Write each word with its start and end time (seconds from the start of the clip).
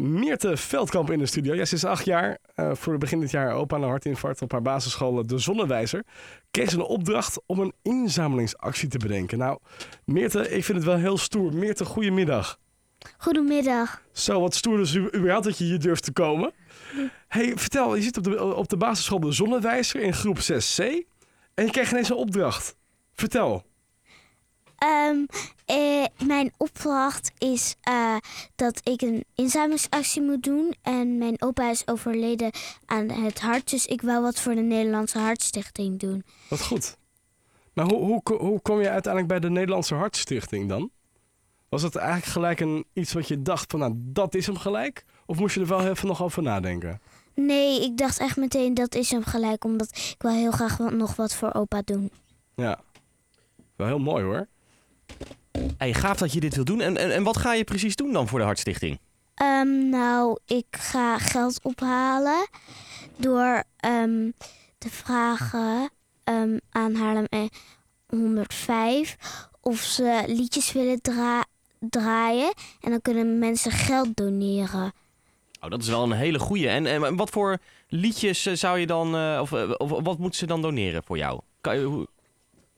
Meerte 0.00 0.56
Veldkamp 0.56 1.10
in 1.10 1.18
de 1.18 1.26
studio. 1.26 1.54
Ja, 1.54 1.64
ze 1.64 1.74
is 1.74 1.84
acht 1.84 2.04
jaar. 2.04 2.38
eh, 2.54 2.74
voor 2.74 2.98
begin 2.98 3.20
dit 3.20 3.30
jaar 3.30 3.52
opa 3.52 3.76
aan 3.76 3.82
een 3.82 3.88
hartinfarct 3.88 4.42
op 4.42 4.52
haar 4.52 4.62
basisschool 4.62 5.26
De 5.26 5.38
Zonnewijzer. 5.38 6.04
Kreeg 6.50 6.70
ze 6.70 6.76
een 6.76 6.82
opdracht 6.82 7.40
om 7.46 7.58
een 7.58 7.72
inzamelingsactie 7.82 8.88
te 8.88 8.98
bedenken. 8.98 9.38
Nou, 9.38 9.58
Meerte, 10.04 10.48
ik 10.50 10.64
vind 10.64 10.78
het 10.78 10.86
wel 10.86 10.96
heel 10.96 11.18
stoer. 11.18 11.54
Meerte, 11.54 11.84
goedemiddag. 11.84 12.58
Goedemiddag. 13.18 14.02
Zo, 14.12 14.40
wat 14.40 14.54
stoer 14.54 14.76
dus 14.76 14.96
überhaupt 14.96 15.44
dat 15.44 15.58
je 15.58 15.64
hier 15.64 15.80
durft 15.80 16.04
te 16.04 16.12
komen. 16.12 16.52
hey, 17.28 17.52
vertel, 17.56 17.94
je 17.94 18.02
zit 18.02 18.16
op 18.16 18.24
de, 18.24 18.54
op 18.54 18.68
de 18.68 18.76
basisschool 18.76 19.20
De 19.20 19.32
Zonnewijzer 19.32 20.00
in 20.00 20.14
groep 20.14 20.38
6C. 20.38 20.84
En 21.54 21.64
je 21.64 21.70
kreeg 21.70 21.90
ineens 21.90 22.10
een 22.10 22.16
opdracht. 22.16 22.76
Vertel. 23.14 23.64
Ehm, 24.84 25.24
eh, 25.64 26.04
mijn 26.26 26.52
opdracht 26.56 27.30
is 27.38 27.74
eh, 27.80 28.16
dat 28.56 28.80
ik 28.88 29.02
een 29.02 29.24
inzamelingsactie 29.34 30.22
moet 30.22 30.42
doen. 30.42 30.74
En 30.82 31.18
mijn 31.18 31.42
opa 31.42 31.70
is 31.70 31.86
overleden 31.88 32.50
aan 32.86 33.10
het 33.10 33.40
hart. 33.40 33.70
Dus 33.70 33.86
ik 33.86 34.02
wou 34.02 34.22
wat 34.22 34.40
voor 34.40 34.54
de 34.54 34.60
Nederlandse 34.60 35.18
Hartstichting 35.18 35.98
doen. 35.98 36.24
Wat 36.48 36.62
goed. 36.62 36.96
Maar 37.74 37.84
hoe, 37.84 38.02
hoe, 38.04 38.36
hoe 38.38 38.60
kom 38.60 38.80
je 38.80 38.88
uiteindelijk 38.88 39.32
bij 39.32 39.40
de 39.40 39.50
Nederlandse 39.50 39.94
Hartstichting 39.94 40.68
dan? 40.68 40.90
Was 41.68 41.82
het 41.82 41.96
eigenlijk 41.96 42.26
gelijk 42.32 42.60
een, 42.60 42.84
iets 42.92 43.12
wat 43.12 43.28
je 43.28 43.42
dacht 43.42 43.70
van, 43.70 43.80
nou, 43.80 43.92
dat 43.96 44.34
is 44.34 44.46
hem 44.46 44.56
gelijk? 44.56 45.04
Of 45.26 45.38
moest 45.38 45.54
je 45.54 45.60
er 45.60 45.66
wel 45.66 45.86
even 45.86 46.06
nog 46.08 46.22
over 46.22 46.42
nadenken? 46.42 47.00
Nee, 47.34 47.82
ik 47.84 47.96
dacht 47.96 48.18
echt 48.18 48.36
meteen 48.36 48.74
dat 48.74 48.94
is 48.94 49.10
hem 49.10 49.24
gelijk. 49.24 49.64
Omdat 49.64 49.88
ik 49.96 50.14
wil 50.22 50.30
heel 50.30 50.50
graag 50.50 50.76
wat- 50.76 50.92
nog 50.92 51.16
wat 51.16 51.34
voor 51.34 51.54
opa 51.54 51.82
doen. 51.84 52.10
Ja. 52.54 52.80
Wel 53.76 53.86
heel 53.86 53.98
mooi 53.98 54.24
hoor. 54.24 54.46
Hey, 55.78 55.94
gaaf 55.94 56.16
dat 56.18 56.32
je 56.32 56.40
dit 56.40 56.54
wil 56.54 56.64
doen. 56.64 56.80
En, 56.80 56.96
en, 56.96 57.14
en 57.14 57.22
wat 57.22 57.36
ga 57.36 57.54
je 57.54 57.64
precies 57.64 57.96
doen 57.96 58.12
dan 58.12 58.28
voor 58.28 58.38
de 58.38 58.44
Hartstichting? 58.44 58.98
Ehm, 59.34 59.88
nou, 59.88 60.38
ik 60.46 60.66
ga 60.70 61.18
geld 61.18 61.60
ophalen 61.62 62.48
door 63.16 63.62
ehm, 63.76 64.30
te 64.78 64.90
vragen 64.90 65.90
ehm, 66.24 66.58
aan 66.70 66.94
Haarlem 66.94 67.24
eh, 67.28 67.40
105 68.06 69.16
of 69.60 69.78
ze 69.80 70.22
liedjes 70.26 70.72
willen 70.72 71.00
dra- 71.02 71.44
draaien. 71.78 72.52
En 72.80 72.90
dan 72.90 73.00
kunnen 73.02 73.38
mensen 73.38 73.70
geld 73.72 74.16
doneren. 74.16 74.92
Oh, 75.60 75.70
dat 75.70 75.82
is 75.82 75.88
wel 75.88 76.02
een 76.02 76.12
hele 76.12 76.38
goeie. 76.38 76.68
En, 76.68 76.86
en 76.86 77.16
wat 77.16 77.30
voor 77.30 77.58
liedjes 77.88 78.46
eh, 78.46 78.54
zou 78.54 78.78
je 78.78 78.86
dan... 78.86 79.14
eh, 79.16 79.38
of, 79.42 79.52
eh, 79.52 79.70
of 79.76 79.90
wat 79.90 80.18
moeten 80.18 80.38
ze 80.38 80.46
dan 80.46 80.62
doneren 80.62 81.02
voor 81.04 81.18
jou? 81.18 81.40
Kan 81.60 81.78
je, 81.78 81.84
hoe- 81.84 82.06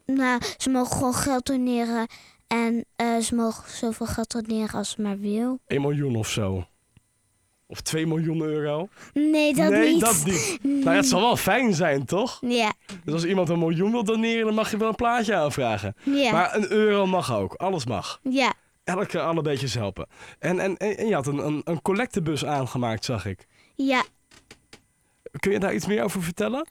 Nou, 0.07 0.41
ze 0.59 0.71
mogen 0.71 0.97
gewoon 0.97 1.15
geld 1.15 1.47
doneren. 1.47 2.07
En 2.47 2.85
eh, 2.97 3.17
ze 3.19 3.35
mogen 3.35 3.71
zoveel 3.71 4.07
geld 4.07 4.31
doneren 4.33 4.79
als 4.79 4.91
ze 4.91 5.03
maar 5.03 5.19
wil. 5.19 5.59
1 5.67 5.81
miljoen 5.81 6.17
of 6.17 6.29
zo. 6.29 6.67
Of 7.67 7.81
2 7.81 8.07
miljoen 8.07 8.41
euro. 8.41 8.89
Nee, 9.13 9.55
dat 9.55 9.71
nee, 9.71 9.93
niet. 9.93 10.01
dat 10.01 10.23
niet. 10.25 10.59
Nou, 10.63 10.97
het 10.97 11.07
zal 11.07 11.21
wel 11.21 11.37
fijn 11.37 11.75
zijn, 11.75 12.05
toch? 12.05 12.39
Ja, 12.41 12.73
Dus 13.05 13.15
als 13.15 13.25
iemand 13.25 13.49
een 13.49 13.59
miljoen 13.59 13.91
wil 13.91 14.05
doneren, 14.05 14.45
dan 14.45 14.55
mag 14.55 14.71
je 14.71 14.77
wel 14.77 14.89
een 14.89 14.95
plaatje 14.95 15.35
aanvragen. 15.35 15.95
ja, 16.05 16.33
Maar 16.33 16.57
een 16.57 16.71
euro 16.73 17.07
mag 17.07 17.35
ook. 17.35 17.55
Alles 17.55 17.87
mag. 17.87 18.21
ja. 18.23 18.53
Elke 18.85 19.21
alle 19.21 19.43
beetjes 19.43 19.75
helpen. 19.75 20.07
En, 20.39 20.59
en, 20.61 20.77
en 20.77 21.07
je 21.07 21.15
had 21.15 21.27
een, 21.27 21.39
een, 21.47 21.61
een 21.65 21.83
collectebus 21.83 22.45
aangemaakt, 22.45 23.05
zag 23.05 23.27
ik. 23.27 23.47
ja. 23.75 24.03
Kun 25.39 25.53
je 25.53 25.59
daar 25.59 25.75
iets 25.75 25.87
meer 25.87 26.03
over 26.03 26.23
vertellen? 26.23 26.67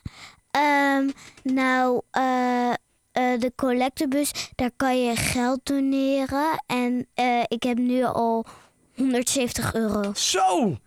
Ehm, 0.51 1.09
nou, 1.43 2.01
eh, 2.11 2.73
eh, 3.11 3.39
de 3.39 3.51
collectebus, 3.55 4.31
daar 4.55 4.71
kan 4.75 5.03
je 5.03 5.15
geld 5.15 5.59
doneren. 5.63 6.63
En 6.65 7.07
eh, 7.13 7.39
ik 7.47 7.63
heb 7.63 7.77
nu 7.77 8.03
al 8.03 8.45
170 8.95 9.73
euro. 9.73 10.13
Zo! 10.13 10.77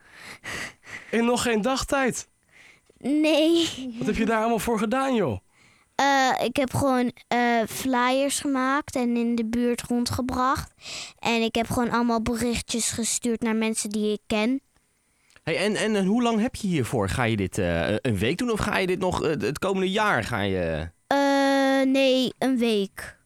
In 1.10 1.24
nog 1.24 1.42
geen 1.42 1.62
dagtijd. 1.62 2.28
Nee, 2.98 3.68
Wat 3.98 4.06
heb 4.06 4.16
je 4.16 4.24
daar 4.26 4.38
allemaal 4.40 4.58
voor 4.58 4.78
gedaan, 4.78 5.14
joh? 5.14 5.38
eh, 5.94 6.30
ik 6.44 6.56
heb 6.56 6.74
gewoon 6.74 7.12
eh, 7.28 7.38
flyers 7.68 8.40
gemaakt 8.40 8.96
en 8.96 9.16
in 9.16 9.34
de 9.34 9.44
buurt 9.46 9.82
rondgebracht. 9.82 10.72
En 11.18 11.42
ik 11.42 11.54
heb 11.54 11.66
gewoon 11.66 11.90
allemaal 11.90 12.22
berichtjes 12.22 12.90
gestuurd 12.90 13.40
naar 13.42 13.56
mensen 13.56 13.90
die 13.90 14.12
ik 14.12 14.20
ken. 14.26 14.60
hey, 15.42 15.56
en, 15.56 15.76
en, 15.76 15.96
en 15.96 16.06
hoe 16.06 16.22
lang 16.22 16.40
heb 16.40 16.54
je 16.54 16.66
hiervoor? 16.66 17.08
Ga 17.08 17.22
je 17.22 17.36
dit 17.36 17.58
eh, 17.58 17.90
een 17.96 18.18
week 18.18 18.38
doen 18.38 18.50
of 18.50 18.60
ga 18.60 18.78
je 18.78 18.86
dit 18.86 18.98
nog 18.98 19.18
het 19.20 19.58
komende 19.58 19.90
jaar? 19.90 20.24
Ga 20.24 20.40
je... 20.40 20.92
Nee, 21.84 22.32
een 22.38 22.58
week. 22.58 23.16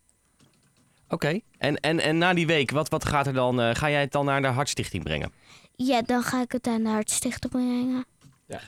Oké. 1.08 1.40
En, 1.58 1.76
en, 1.76 2.00
en 2.00 2.18
na 2.18 2.34
die 2.34 2.46
week, 2.46 2.70
wat, 2.70 2.88
wat 2.88 3.04
gaat 3.04 3.26
er 3.26 3.32
dan? 3.32 3.60
eh, 3.60 3.74
ga 3.74 3.90
jij 3.90 4.00
het 4.00 4.12
dan 4.12 4.24
naar 4.24 4.42
de 4.42 4.46
Hartstichting 4.48 5.02
brengen? 5.04 5.32
Ja, 5.76 6.02
dan 6.02 6.22
ga 6.22 6.42
ik 6.42 6.52
het 6.52 6.66
aan 6.66 6.82
de 6.82 6.88
Hartstichting 6.88 7.52
brengen. 7.52 8.04
Ja. 8.46 8.60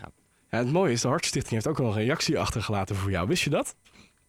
Ja, 0.50 0.58
het 0.58 0.72
mooie 0.72 0.92
is, 0.92 1.00
de 1.00 1.08
Hartstichting 1.08 1.52
heeft 1.54 1.66
ook 1.66 1.80
al 1.80 1.86
een 1.86 2.04
reactie 2.04 2.38
achtergelaten 2.38 2.96
voor 2.96 3.10
jou. 3.10 3.28
Wist 3.28 3.42
je 3.42 3.50
dat? 3.50 3.74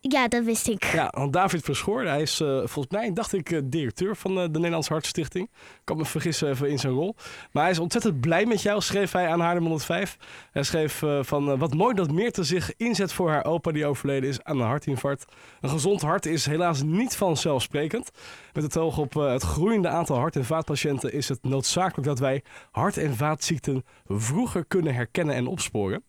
Ja, 0.03 0.28
dat 0.28 0.44
wist 0.44 0.67
ik. 0.67 0.84
Ja, 0.84 1.13
want 1.16 1.34
David 1.34 1.63
Verschoor, 1.63 2.03
hij 2.03 2.22
is 2.22 2.39
eh, 2.39 2.47
volgens 2.47 2.88
mij, 2.89 3.13
dacht 3.13 3.34
ik, 3.34 3.51
eh, 3.51 3.59
directeur 3.63 4.16
van 4.16 4.31
eh, 4.31 4.44
de 4.44 4.57
Nederlandse 4.57 4.94
Hartstichting. 4.94 5.45
Ik 5.53 5.81
kan 5.84 5.97
me 5.97 6.06
vergissen 6.06 6.50
even 6.50 6.69
in 6.69 6.79
zijn 6.79 6.94
rol. 6.94 7.16
Maar 7.51 7.63
hij 7.63 7.72
is 7.72 7.79
ontzettend 7.79 8.19
blij 8.19 8.45
met 8.45 8.61
jou, 8.61 8.81
schreef 8.81 9.11
hij 9.11 9.28
aan 9.28 9.40
Haarlem 9.40 9.63
105. 9.63 10.17
Hij 10.51 10.63
schreef 10.63 11.03
van, 11.22 11.57
wat 11.57 11.73
mooi 11.73 11.95
dat 11.95 12.11
Meerte 12.11 12.44
zich 12.44 12.75
inzet 12.75 13.13
voor 13.13 13.29
haar 13.29 13.45
opa 13.45 13.72
die 13.72 13.85
overleden 13.85 14.29
is 14.29 14.44
aan 14.44 14.59
een 14.59 14.67
hartinfarct. 14.67 15.25
Een 15.61 15.69
gezond 15.69 16.01
hart 16.01 16.25
is 16.25 16.45
helaas 16.45 16.84
niet 16.84 17.16
vanzelfsprekend. 17.16 18.11
Met 18.53 18.63
het 18.63 18.78
oog 18.78 18.97
op 18.97 19.13
het 19.13 19.44
groeiende 19.44 19.88
aantal 19.88 20.17
hart- 20.17 20.35
en 20.35 20.45
vaatpatiënten 20.45 21.13
is 21.13 21.29
het 21.29 21.44
noodzakelijk 21.44 22.07
dat 22.07 22.19
wij 22.19 22.44
hart- 22.72 22.97
en 22.97 23.16
vaatziekten 23.16 23.84
vroeger 24.07 24.66
kunnen 24.66 24.94
herkennen 24.94 25.35
en 25.35 25.47
opsporen. 25.47 26.03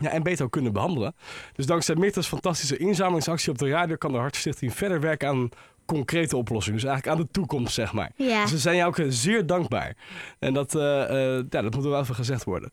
Ja, 0.00 0.10
en 0.10 0.22
beter 0.22 0.44
ook 0.44 0.50
kunnen 0.52 0.72
behandelen. 0.72 1.14
Dus 1.52 1.66
dankzij 1.66 1.94
Meertens 1.94 2.26
fantastische 2.26 2.76
inzamelingsactie 2.76 3.50
op 3.50 3.58
de 3.58 3.68
radio 3.68 3.96
kan 3.96 4.12
de 4.12 4.18
Hartstichting 4.18 4.74
verder 4.74 5.00
werken 5.00 5.28
aan 5.28 5.48
concrete 5.86 6.36
oplossingen. 6.36 6.80
Dus 6.80 6.88
eigenlijk 6.88 7.18
aan 7.18 7.24
de 7.26 7.32
toekomst, 7.32 7.74
zeg 7.74 7.92
maar. 7.92 8.12
Ja. 8.16 8.42
Dus 8.42 8.50
we 8.50 8.58
zijn 8.58 8.76
jou 8.76 8.88
ook 8.88 8.98
eh, 8.98 9.06
zeer 9.08 9.46
dankbaar. 9.46 9.96
En 10.38 10.54
dat, 10.54 10.74
eh, 10.74 11.02
eh, 11.02 11.44
ja, 11.50 11.62
dat 11.62 11.74
moet 11.74 11.84
er 11.84 11.90
wel 11.90 12.00
even 12.00 12.14
gezegd 12.14 12.44
worden. 12.44 12.70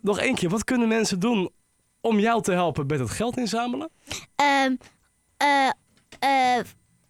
Nog 0.00 0.18
één 0.18 0.34
keer, 0.34 0.48
wat 0.48 0.64
kunnen 0.64 0.88
mensen 0.88 1.20
doen 1.20 1.50
om 2.00 2.18
jou 2.18 2.42
te 2.42 2.52
helpen 2.52 2.86
met 2.86 2.98
het 2.98 3.10
geld 3.10 3.36
inzamelen? 3.36 3.90
Ehm, 4.36 4.74
eh, 5.36 5.70
eh, 6.18 6.58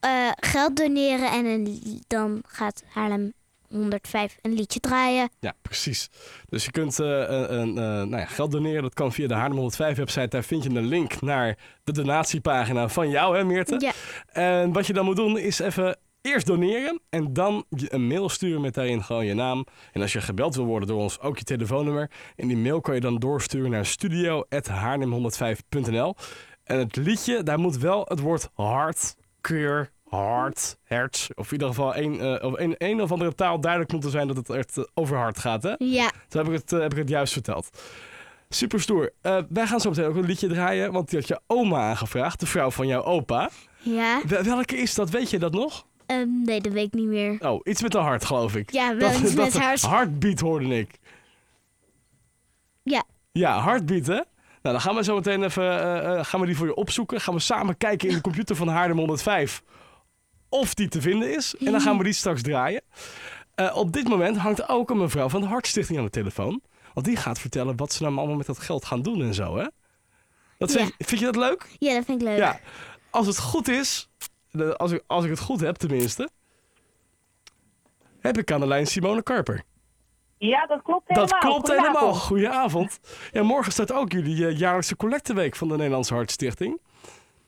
eh, 0.01 0.33
geld 0.37 0.77
doneren 0.77 1.31
en 1.31 1.69
dan 2.07 2.43
gaat 2.47 2.83
Haarlem 2.89 3.33
105 3.73 4.37
een 4.41 4.53
liedje 4.53 4.81
draaien. 4.81 5.31
Ja, 5.41 5.55
precies. 5.63 6.09
Dus 6.49 6.65
je 6.65 6.71
kunt 6.71 7.01
eh, 7.01 7.09
een, 7.29 7.69
eh, 7.69 7.85
nou 7.85 8.17
ja, 8.17 8.27
geld 8.27 8.51
doneren. 8.51 8.83
Dat 8.83 8.95
kan 8.95 9.13
via 9.13 9.29
de 9.29 9.35
Haarlem 9.35 9.57
105 9.57 9.97
website. 9.97 10.29
Daar 10.29 10.45
vind 10.45 10.63
je 10.63 10.71
een 10.71 10.87
link 10.87 11.21
naar 11.21 11.59
de 11.85 11.93
donatiepagina 11.93 12.89
van 12.89 13.11
jou, 13.11 13.37
hè 13.37 13.45
Meerte? 13.45 13.77
Ja. 13.79 13.93
En 14.27 14.73
wat 14.73 14.87
je 14.87 14.93
dan 14.93 15.05
moet 15.05 15.17
doen 15.17 15.39
is 15.39 15.59
even 15.59 15.97
eerst 16.23 16.47
doneren 16.47 17.01
en 17.11 17.33
dan 17.33 17.65
een 17.69 18.07
mail 18.07 18.29
sturen 18.29 18.61
met 18.61 18.75
daarin 18.75 19.05
gewoon 19.05 19.27
je 19.27 19.35
naam. 19.35 19.67
En 19.93 20.03
als 20.03 20.13
je 20.13 20.21
gebeld 20.21 20.55
wil 20.55 20.65
worden 20.65 20.89
door 20.89 21.01
ons, 21.01 21.21
ook 21.21 21.39
je 21.39 21.45
telefoonnummer. 21.45 22.11
En 22.37 22.49
die 22.49 22.57
mail 22.57 22.81
kan 22.81 22.95
je 22.95 23.01
dan 23.01 23.19
doorsturen 23.19 23.71
naar 23.71 23.87
studio.haarlem105.nl. 23.87 26.15
En 26.65 26.79
het 26.79 26.97
liedje, 26.97 27.43
daar 27.43 27.59
moet 27.59 27.79
wel 27.79 28.05
het 28.09 28.21
woord 28.21 28.49
hart, 28.55 29.17
keur, 29.41 29.91
hart, 30.17 30.77
hertz, 30.85 31.29
of 31.35 31.47
in 31.47 31.53
ieder 31.53 31.69
geval 31.69 31.97
een, 31.97 32.21
eh, 32.21 32.45
of 32.45 32.59
een, 32.59 32.75
een 32.79 33.03
of 33.03 33.13
andere 33.13 33.35
taal 33.35 33.61
duidelijk 33.61 33.93
moeten 33.93 34.11
zijn 34.11 34.27
dat 34.27 34.37
het 34.37 34.51
echt 34.51 34.79
eh, 34.79 34.85
over 34.95 35.17
hart 35.17 35.39
gaat, 35.39 35.63
hè? 35.63 35.75
Ja. 35.79 36.11
Toen 36.29 36.45
heb 36.45 36.53
ik 36.53 36.61
het, 36.61 36.73
eh, 36.73 36.81
heb 36.81 36.93
ik 36.93 36.99
het 36.99 37.09
juist 37.09 37.33
verteld. 37.33 37.71
Super 38.49 38.81
stoer. 38.81 39.13
Wij 39.49 39.67
gaan 39.67 39.81
zo 39.81 39.89
meteen 39.89 40.05
ook 40.05 40.17
een 40.17 40.25
liedje 40.25 40.49
draaien, 40.49 40.93
want 40.93 41.11
die 41.11 41.19
had 41.19 41.29
je 41.29 41.41
oma 41.47 41.89
aangevraagd, 41.89 42.41
de 42.41 42.47
vrouw 42.47 42.71
van 42.71 42.87
jouw 42.87 43.03
opa. 43.03 43.51
Ja. 43.79 44.21
Wel- 44.27 44.43
welke 44.43 44.77
is 44.77 44.95
dat? 44.95 45.11
Weet 45.11 45.31
je 45.31 45.39
dat 45.39 45.53
nog? 45.53 45.87
Ehm, 46.07 46.43
nee, 46.45 46.61
dat 46.61 46.73
weet 46.73 46.87
ik 46.87 46.93
niet 46.93 47.07
meer. 47.07 47.37
Oh, 47.41 47.61
iets 47.63 47.83
met 47.83 47.95
een 47.95 48.03
hart, 48.03 48.25
geloof 48.25 48.57
ik. 48.57 48.73
Ja, 48.73 48.97
wel 48.97 49.11
iets 49.11 49.35
met 49.35 49.59
hart. 49.59 49.87
Heartbeat 49.87 50.41
hoorde 50.41 50.79
ik. 50.79 50.99
Ja. 52.83 53.05
Ja, 53.33 53.63
heartbeat, 53.63 54.07
hè? 54.07 54.13
Nou, 54.13 54.25
dan 54.63 54.81
gaan 54.81 54.95
we 54.95 55.05
zo 55.05 55.15
meteen 55.15 55.43
even 55.43 56.25
gaan 56.25 56.41
we 56.41 56.47
die 56.47 56.57
voor 56.57 56.67
je 56.67 56.75
opzoeken. 56.75 57.21
Gaan 57.21 57.35
we 57.35 57.41
samen 57.41 57.77
kijken 57.77 58.09
in 58.09 58.15
de 58.15 58.21
computer 58.21 58.57
van 58.57 58.69
Haarlem 58.69 58.99
105 58.99 59.63
of 60.53 60.75
die 60.75 60.89
te 60.89 61.01
vinden 61.01 61.35
is. 61.35 61.55
En 61.57 61.73
dan 61.73 61.81
gaan 61.81 61.99
we 61.99 62.05
die 62.05 62.13
straks 62.13 62.43
draaien. 62.43 62.83
Eh, 63.55 63.77
op 63.77 63.93
dit 63.93 64.09
moment 64.09 64.37
hangt 64.37 64.69
ook 64.69 64.91
een 64.91 64.99
mevrouw 64.99 65.29
van 65.29 65.41
de 65.41 65.47
Hartstichting 65.47 65.99
aan 65.99 66.05
de 66.05 66.11
telefoon. 66.11 66.63
Want 66.95 67.07
die 67.07 67.17
gaat 67.17 67.39
vertellen 67.39 67.77
wat 67.77 67.93
ze 67.93 68.03
nou 68.03 68.17
allemaal 68.17 68.37
met 68.37 68.47
dat 68.47 68.59
geld 68.59 68.85
gaan 68.85 69.03
doen 69.03 69.23
en 69.23 69.35
zo, 69.35 69.57
hè? 69.57 69.67
Dat 70.59 70.73
vind, 70.73 70.93
vind 70.99 71.21
je 71.21 71.27
dat 71.27 71.37
leuk? 71.37 71.67
Ja, 71.79 71.95
dat 71.95 72.05
vind 72.05 72.21
ik 72.21 72.27
leuk. 72.29 72.39
Ja, 72.39 72.61
als 73.11 73.27
het 73.27 73.39
goed 73.39 73.69
is, 73.69 74.09
als 74.77 74.91
ik, 74.93 75.03
als 75.07 75.25
ik 75.25 75.31
het 75.31 75.41
goed 75.41 75.61
heb 75.61 75.77
tenminste, 75.77 76.29
heb 78.21 78.39
ik 78.39 78.53
aan 78.53 78.61
de 78.61 78.67
lijn 78.67 78.87
Simone 78.87 79.23
Karper. 79.23 79.63
Ja, 80.39 80.67
dat 80.67 80.83
klopt 80.83 81.09
helemaal. 81.09 81.29
Dat 81.29 81.39
klopt 81.39 81.67
Goedenavond. 81.67 81.95
helemaal. 81.95 82.15
Goedenavond. 82.21 83.01
Ja, 83.33 83.43
morgen 83.43 83.73
start 83.73 83.93
ook 83.93 84.13
jullie 84.13 84.47
eh, 84.47 84.59
jaarlijkse 84.59 84.97
collecteweek 84.97 85.57
van 85.57 85.69
de 85.69 85.77
Nederlandse 85.77 86.15
Hartstichting. 86.15 86.81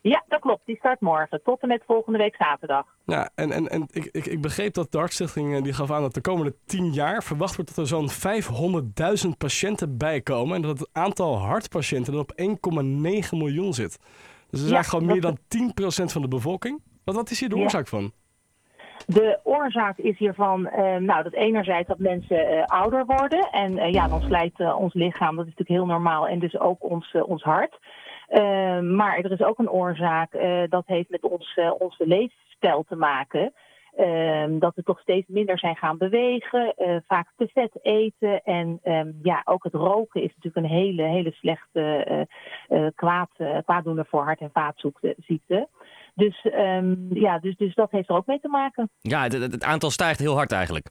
Ja, 0.09 0.23
dat 0.27 0.39
klopt. 0.39 0.65
Die 0.65 0.75
start 0.77 0.99
morgen 1.01 1.41
tot 1.43 1.61
en 1.61 1.67
met 1.67 1.83
volgende 1.85 2.17
week 2.17 2.35
zaterdag. 2.35 2.85
Ja, 3.05 3.29
en, 3.35 3.51
en, 3.51 3.67
en 3.69 3.87
ik, 3.91 4.05
ik, 4.11 4.25
ik 4.25 4.41
begreep 4.41 4.73
dat 4.73 4.91
de 4.91 4.97
Hartstichting 4.97 5.55
eh, 5.55 5.63
die 5.63 5.73
gaf 5.73 5.91
aan 5.91 6.01
dat 6.01 6.13
de 6.13 6.21
komende 6.21 6.55
10 6.65 6.91
jaar 6.93 7.23
verwacht 7.23 7.55
wordt 7.55 7.75
dat 7.75 7.85
er 7.85 7.87
zo'n 7.87 8.09
500.000 9.25 9.29
patiënten 9.37 9.97
bijkomen. 9.97 10.55
En 10.55 10.61
dat 10.61 10.79
het 10.79 10.89
aantal 10.91 11.37
hartpatiënten 11.37 12.13
dan 12.13 12.21
op 12.21 12.31
1,9 12.41 13.37
miljoen 13.37 13.73
zit. 13.73 13.97
Dus 14.49 14.59
dat 14.59 14.59
is 14.59 14.69
Ja, 14.69 14.73
eigenlijk 14.73 14.85
gewoon 14.87 15.05
meer 15.05 15.21
dan 15.21 15.37
dat 15.75 16.05
10% 16.07 16.11
van 16.11 16.21
de 16.21 16.27
bevolking. 16.27 16.81
Wat, 17.03 17.15
wat 17.15 17.29
is 17.29 17.39
hier 17.39 17.49
de 17.49 17.55
Ja. 17.55 17.61
oorzaak 17.61 17.87
van? 17.87 18.11
De 19.05 19.39
oorzaak 19.43 19.97
is 19.97 20.17
hiervan, 20.17 20.67
eh, 20.67 20.95
nou, 20.95 21.23
dat 21.23 21.33
enerzijds 21.33 21.87
dat 21.87 21.99
mensen 21.99 22.47
eh, 22.47 22.63
ouder 22.65 23.05
worden. 23.05 23.49
En 23.51 23.77
eh, 23.77 23.91
ja, 23.93 24.07
dan 24.07 24.21
slijt 24.21 24.73
ons 24.75 24.93
lichaam, 24.93 25.35
dat 25.35 25.45
is 25.45 25.51
natuurlijk 25.51 25.79
heel 25.79 25.95
normaal. 25.95 26.27
En 26.27 26.39
dus 26.39 26.59
ook 26.59 26.83
ons, 26.83 27.15
ons 27.25 27.43
hart. 27.43 27.79
Eh, 28.27 28.79
maar 28.79 29.17
er 29.17 29.31
is 29.31 29.41
ook 29.41 29.59
een 29.59 29.69
oorzaak, 29.69 30.33
eh, 30.33 30.63
dat 30.69 30.83
heeft 30.85 31.09
met 31.09 31.23
ons, 31.23 31.53
eh, 31.55 31.71
onze 31.77 32.07
leefstijl 32.07 32.83
te 32.83 32.95
maken. 32.95 33.53
Ehm, 33.95 34.59
dat 34.59 34.75
we 34.75 34.83
toch 34.83 34.99
steeds 34.99 35.27
minder 35.27 35.59
zijn 35.59 35.75
gaan 35.75 35.97
bewegen, 35.97 36.73
eh, 36.75 36.95
vaak 37.07 37.31
te 37.37 37.47
vet 37.53 37.79
eten. 37.81 38.43
En 38.43 38.79
ehm, 38.83 39.11
ja, 39.21 39.41
ook 39.45 39.63
het 39.63 39.73
roken 39.73 40.21
is 40.21 40.33
natuurlijk 40.35 40.65
een 40.65 40.77
hele, 40.77 41.03
hele 41.03 41.31
slechte 41.31 42.27
kwaad, 42.95 43.29
kwaaddoener 43.65 44.05
voor 44.05 44.23
hart- 44.23 44.39
en 44.39 44.49
vaatziekten. 44.53 45.67
Dus, 46.15 46.41
ehm, 46.41 46.95
ja, 47.13 47.39
dus, 47.39 47.55
dus 47.55 47.75
dat 47.75 47.91
heeft 47.91 48.09
er 48.09 48.15
ook 48.15 48.25
mee 48.25 48.39
te 48.39 48.47
maken. 48.47 48.89
Ja, 49.01 49.21
het 49.21 49.63
aantal 49.63 49.89
stijgt 49.89 50.19
heel 50.19 50.35
hard 50.35 50.51
eigenlijk. 50.51 50.89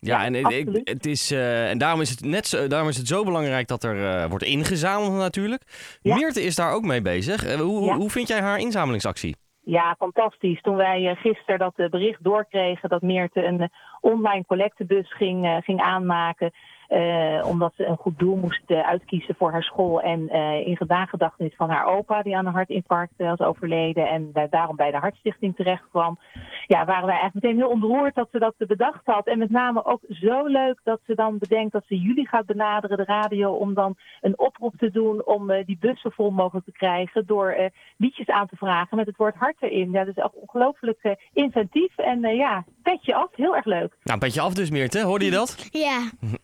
Ja. 0.00 0.24
En, 0.24 0.34
ik- 0.34 0.80
het 0.84 1.06
is, 1.06 1.30
eh, 1.30 1.70
en 1.70 1.78
daarom 1.78 2.00
is 2.00 2.10
het, 2.10 2.24
net 2.24 2.46
zo, 2.46 2.66
daarom 2.66 2.88
is 2.88 2.96
het 2.96 3.06
zo 3.06 3.24
belangrijk 3.24 3.68
dat 3.68 3.82
er 3.84 4.06
eh, 4.06 4.28
wordt 4.28 4.44
ingezameld 4.44 5.12
natuurlijk. 5.12 5.62
Ja. 6.02 6.14
Meerte 6.16 6.42
is 6.42 6.54
daar 6.56 6.72
ook 6.72 6.82
mee 6.84 7.02
bezig. 7.02 7.44
Eh, 7.44 7.54
hoe, 7.60 7.84
Ja. 7.84 7.96
hoe 7.96 8.10
vind 8.10 8.28
jij 8.28 8.40
haar 8.40 8.58
inzamelingsactie? 8.58 9.36
Ja, 9.64 9.94
fantastisch. 9.98 10.60
Toen 10.60 10.76
wij 10.76 11.14
gisteren 11.20 11.58
dat 11.58 11.74
bericht 11.90 12.24
doorkregen 12.24 12.88
dat 12.88 13.02
Meerte 13.02 13.44
een 13.44 13.70
online 14.00 14.44
collectebus 14.46 15.14
ging, 15.14 15.60
ging 15.64 15.80
aanmaken. 15.80 16.52
Eh, 16.90 17.46
omdat 17.48 17.72
ze 17.76 17.84
een 17.86 17.96
goed 17.96 18.18
doel 18.18 18.36
moest 18.36 18.62
eh, 18.66 18.88
uitkiezen 18.88 19.34
voor 19.34 19.50
haar 19.52 19.62
school. 19.62 20.00
En 20.00 20.28
eh, 20.28 20.66
in 20.66 20.76
gedachtenis 20.76 21.54
van 21.56 21.70
haar 21.70 21.86
opa, 21.86 22.22
die 22.22 22.36
aan 22.36 22.46
een 22.46 22.52
hartinfarct 22.52 23.12
was 23.16 23.38
overleden. 23.40 24.08
En 24.08 24.30
daar- 24.32 24.48
daarom 24.50 24.76
bij 24.76 24.90
de 24.90 24.96
Hartstichting 24.96 25.56
terecht 25.56 25.84
kwam. 25.90 26.18
Ja, 26.66 26.84
waren 26.84 27.06
wij 27.06 27.18
eigenlijk 27.18 27.34
meteen 27.44 27.56
heel 27.58 27.68
ontroerd 27.68 28.14
dat 28.14 28.28
ze 28.32 28.38
dat 28.38 28.54
bedacht 28.56 29.00
had. 29.06 29.26
En 29.26 29.38
met 29.38 29.50
name 29.50 29.84
ook 29.84 30.00
zo 30.08 30.46
leuk 30.46 30.80
dat 30.84 31.00
ze 31.06 31.14
dan 31.14 31.38
bedenkt 31.38 31.72
dat 31.72 31.84
ze 31.86 31.98
jullie 32.00 32.28
gaat 32.28 32.46
benaderen, 32.46 32.96
de 32.96 33.04
radio. 33.04 33.52
Om 33.52 33.74
dan 33.74 33.96
een 34.20 34.38
oproep 34.38 34.74
te 34.78 34.90
doen 34.90 35.26
om 35.26 35.50
eh, 35.50 35.66
die 35.66 35.76
bus 35.80 36.00
zo 36.00 36.08
vol 36.12 36.30
mogelijk 36.30 36.66
te 36.66 36.72
krijgen. 36.72 37.26
Door 37.26 37.48
eh, 37.50 37.66
liedjes 37.96 38.26
aan 38.28 38.46
te 38.46 38.56
vragen 38.56 38.96
met 38.96 39.06
het 39.06 39.16
woord 39.16 39.34
hart 39.34 39.56
erin. 39.62 39.90
Ja, 39.90 40.04
dat 40.04 40.16
is 40.16 40.22
ook 40.22 40.34
ongelooflijk 40.40 40.98
eh, 41.02 41.12
inventief. 41.32 41.96
En 41.98 42.24
eh, 42.24 42.36
ja, 42.36 42.64
petje 42.82 43.14
af, 43.14 43.28
heel 43.32 43.56
erg 43.56 43.64
leuk. 43.64 43.90
Nou, 44.02 44.12
een 44.12 44.18
beetje 44.18 44.40
af 44.40 44.54
dus 44.54 44.70
Meerte, 44.70 45.02
hoorde 45.02 45.24
je 45.24 45.30
dat? 45.30 45.68
Ja. 45.70 46.10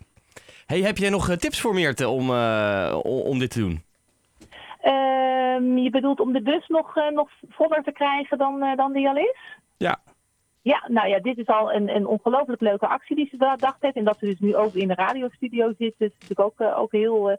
Hey, 0.67 0.81
heb 0.81 0.97
jij 0.97 1.11
nog 1.11 1.29
eh, 1.29 1.37
tips 1.37 1.61
voor 1.61 1.75
Meerte 1.75 2.09
om, 2.09 2.31
eh, 2.31 2.99
om, 3.03 3.39
dit 3.39 3.51
te 3.51 3.59
doen? 3.59 3.83
Ehm, 4.81 5.77
je 5.77 5.91
bedoelt 5.91 6.21
om 6.21 6.33
de 6.33 6.43
bus 6.43 6.67
nog, 6.69 6.97
eh, 6.97 7.11
nog 7.11 7.31
voller 7.49 7.83
te 7.83 7.93
krijgen 7.93 8.39
dan, 8.39 8.77
dan 8.77 8.93
die 8.93 9.09
al 9.09 9.17
is? 9.17 9.39
Ja. 9.77 9.99
Ja, 10.63 10.85
nou 10.89 11.09
ja, 11.09 11.19
dit 11.19 11.39
is 11.39 11.47
al 11.47 11.73
een, 11.73 11.97
een 11.97 12.07
ongelooflijk 12.07 12.61
leuke 12.61 12.87
actie 12.87 13.17
die 13.17 13.29
ze 13.31 13.37
bedacht 13.37 13.77
heeft. 13.83 13.97
En 13.97 14.05
dat 14.05 14.19
ze 14.19 14.25
dus 14.25 14.39
nu 14.39 14.57
ook 14.57 14.75
in 14.75 14.89
de 14.89 14.95
radiostudio 14.95 15.73
zit, 15.79 15.95
is 15.99 16.11
natuurlijk 16.13 16.41
ook, 16.41 16.61
ook 16.61 16.93
heel, 16.93 17.39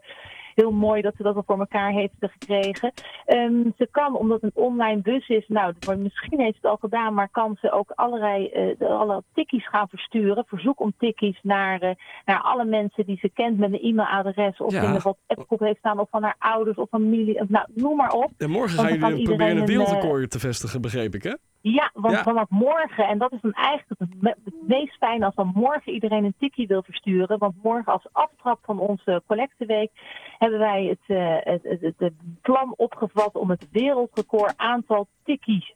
heel 0.60 0.70
mooi 0.72 1.02
dat 1.02 1.14
ze 1.16 1.22
dat 1.22 1.36
al 1.36 1.42
voor 1.46 1.58
elkaar 1.58 1.90
heeft 1.92 2.14
gekregen. 2.20 2.92
Ehm, 3.24 3.52
ze 3.76 3.88
kan, 3.90 4.16
omdat 4.16 4.40
het 4.40 4.52
een 4.56 4.62
online 4.64 5.00
bus 5.00 5.28
is, 5.28 5.44
nou, 5.48 5.72
misschien 5.98 6.40
heeft 6.40 6.52
ze 6.60 6.60
het 6.62 6.70
al 6.70 6.76
gedaan, 6.76 7.14
maar 7.14 7.28
kan 7.28 7.56
ze 7.60 7.70
ook 7.72 7.90
allerlei 7.94 8.46
eh, 8.48 8.78
de- 8.78 8.86
alle 8.88 9.22
tikkies 9.34 9.68
gaan 9.68 9.88
versturen. 9.88 10.44
Verzoek 10.46 10.80
om 10.80 10.92
tikkies 10.98 11.38
naar, 11.42 11.80
eh, 11.80 11.94
naar 12.24 12.40
alle 12.40 12.64
mensen 12.64 13.06
die 13.06 13.18
ze 13.20 13.28
kent 13.34 13.58
met 13.58 13.72
een 13.72 13.80
e-mailadres 13.82 14.58
of 14.58 14.72
Ja. 14.72 14.82
in 14.82 14.88
een 14.94 15.00
WhatsApp-groep 15.00 15.60
heeft 15.60 15.78
staan, 15.78 15.98
of 16.00 16.08
van 16.10 16.22
haar 16.22 16.36
ouders 16.38 16.76
of 16.76 16.88
familie, 16.88 17.40
of, 17.40 17.48
nou, 17.48 17.66
noem 17.74 17.96
maar 17.96 18.12
op. 18.12 18.30
En 18.38 18.50
morgen 18.50 18.78
gaan 18.78 18.98
jullie 19.10 19.24
proberen 19.24 19.56
een 19.56 19.66
wereldrecord 19.66 20.30
te 20.30 20.38
vestigen, 20.38 20.80
begreep 20.80 21.14
ik, 21.14 21.22
hè? 21.22 21.32
Ja, 21.60 21.90
want 21.94 22.14
Ja. 22.14 22.22
vanaf 22.22 22.48
morgen, 22.48 23.08
en 23.08 23.18
dat 23.18 23.32
is 23.32 23.40
dan 23.40 23.52
eigenlijk 23.52 24.00
het, 24.00 24.22
me- 24.22 24.36
het 24.44 24.68
meest 24.68 24.96
fijn 24.96 25.22
als 25.22 25.34
dan 25.34 25.52
morgen 25.54 25.92
iedereen 25.92 26.24
een 26.24 26.34
tikkie 26.38 26.66
wil 26.66 26.82
versturen. 26.82 27.38
Want 27.38 27.62
morgen 27.62 27.92
als 27.92 28.08
aftrap 28.12 28.58
van 28.62 28.78
onze 28.78 29.22
collecteweek 29.26 29.90
hebben 30.38 30.58
wij 30.58 30.84
het, 30.84 31.16
eh, 31.18 31.36
het, 31.52 31.62
het, 31.62 31.94
het, 31.98 32.12
plan 32.42 32.74
opgevat 32.76 33.34
om 33.34 33.50
het 33.50 33.68
wereldrecord 33.70 34.52
aantal 34.56 35.06
tikkies 35.24 35.74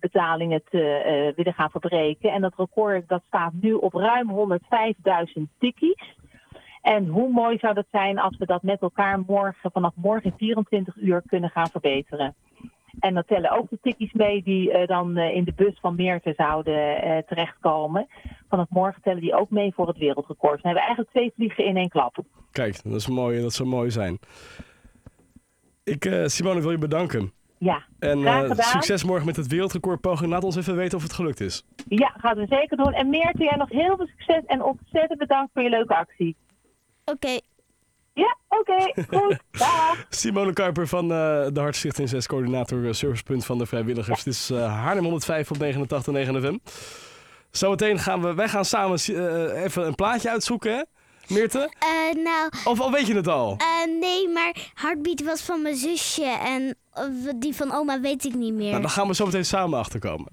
betalingen 0.00 0.62
te 0.70 0.82
eh, 0.82 1.36
willen 1.36 1.54
gaan 1.54 1.70
verbreken. 1.70 2.32
En 2.32 2.40
dat 2.40 2.54
record 2.56 3.08
dat 3.08 3.22
staat 3.26 3.52
nu 3.60 3.72
op 3.72 3.94
ruim 3.94 4.30
105.000 4.30 5.42
tikkies. 5.58 6.14
En 6.82 7.06
hoe 7.06 7.28
mooi 7.28 7.58
zou 7.58 7.74
dat 7.74 7.86
zijn 7.90 8.18
als 8.18 8.36
we 8.36 8.46
dat 8.46 8.62
met 8.62 8.80
elkaar 8.80 9.20
morgen, 9.26 9.70
vanaf 9.70 9.92
morgen 9.96 10.30
in 10.30 10.36
24 10.36 10.96
uur 10.96 11.22
kunnen 11.26 11.50
gaan 11.50 11.68
verbeteren. 11.68 12.34
En 13.00 13.14
dan 13.14 13.24
tellen 13.26 13.50
ook 13.50 13.70
de 13.70 13.78
tikkies 13.82 14.12
mee 14.12 14.42
die 14.42 14.72
eh, 14.72 14.86
dan 14.86 15.16
eh, 15.16 15.36
in 15.36 15.44
de 15.44 15.52
bus 15.56 15.78
van 15.80 15.94
Meerte 15.96 16.32
zouden 16.36 17.02
eh, 17.02 17.18
terechtkomen. 17.18 18.06
Vanaf 18.48 18.66
morgen 18.68 19.02
tellen 19.02 19.20
die 19.20 19.34
ook 19.34 19.50
mee 19.50 19.74
voor 19.74 19.88
het 19.88 19.98
wereldrecord. 19.98 20.62
Dan 20.62 20.72
hebben 20.72 20.82
we 20.82 20.86
eigenlijk 20.86 21.10
twee 21.10 21.32
vliegen 21.36 21.64
in 21.64 21.76
één 21.76 21.88
klap. 21.88 22.16
Kijk, 22.50 22.82
dat, 22.82 22.94
is 22.94 23.08
mooi, 23.08 23.40
dat 23.40 23.52
zou 23.52 23.68
mooi 23.68 23.90
zijn. 23.90 24.18
Ik, 25.84 26.04
eh, 26.04 26.26
Simone, 26.26 26.60
wil 26.60 26.70
je 26.70 26.78
bedanken. 26.78 27.32
Ja, 27.58 27.84
En 27.98 28.26
eh, 28.26 28.50
succes 28.50 29.04
morgen 29.04 29.26
met 29.26 29.36
het 29.36 29.46
wereldrecordpoging. 29.46 30.30
Laat 30.30 30.44
ons 30.44 30.56
even 30.56 30.76
weten 30.76 30.96
of 30.96 31.02
het 31.02 31.12
gelukt 31.12 31.40
is. 31.40 31.64
ja, 31.88 32.14
gaan 32.16 32.36
we 32.36 32.46
zeker 32.48 32.76
doen. 32.76 32.92
En 32.92 33.10
Meerte, 33.10 33.42
jij 33.42 33.56
nog 33.56 33.68
heel 33.68 33.96
veel 33.96 34.06
succes 34.06 34.44
en 34.46 34.62
ontzettend 34.62 35.18
bedankt 35.18 35.52
voor 35.52 35.62
je 35.62 35.68
leuke 35.68 35.96
actie. 35.96 36.36
Oké. 37.04 37.38
Ja, 38.14 38.36
oké, 38.48 38.92
goed. 39.08 39.38
Dag. 39.58 40.06
Simone 40.10 40.52
Kuiper 40.52 40.88
van 40.88 41.04
eh, 41.04 41.46
de 41.52 41.60
Hartstichting 41.60 42.08
6, 42.08 42.26
coördinator 42.26 42.86
eh, 42.86 42.92
Servicepunt 42.92 43.44
van 43.44 43.58
de 43.58 43.66
Vrijwilligers. 43.66 44.22
Dit 44.22 44.34
is 44.34 44.50
eh 44.50 44.66
Haarlem 44.82 45.02
105 45.04 45.50
op 45.50 45.56
89.9 45.56 45.62
FM. 46.40 46.56
Zometeen 47.50 47.98
gaan 47.98 48.22
we, 48.22 48.34
wij 48.34 48.48
gaan 48.48 48.64
samen 48.64 48.98
eh, 48.98 49.62
even 49.64 49.86
een 49.86 49.94
plaatje 49.94 50.30
uitzoeken, 50.30 50.76
hè? 50.76 50.82
Meerte? 51.28 51.72
Eh, 51.78 52.22
nou, 52.24 52.50
Of 52.64 52.80
al 52.80 52.90
weet 52.90 53.06
je 53.06 53.14
het 53.14 53.28
al? 53.28 53.56
eh, 53.58 54.00
nee, 54.00 54.28
maar 54.28 54.70
Heartbeat 54.74 55.22
was 55.22 55.40
van 55.42 55.62
mijn 55.62 55.76
zusje 55.76 56.24
en 56.24 56.76
die 57.36 57.54
van 57.54 57.72
oma 57.72 58.00
weet 58.00 58.24
ik 58.24 58.34
niet 58.34 58.54
meer. 58.54 58.70
Nou, 58.70 58.80
dan 58.82 58.90
gaan 58.90 59.06
we 59.08 59.14
zo 59.14 59.24
meteen 59.24 59.44
samen 59.44 59.78
achterkomen. 59.78 60.20